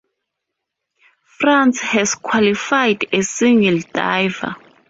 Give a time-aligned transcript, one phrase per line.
[1.37, 4.55] France has qualified a single diver.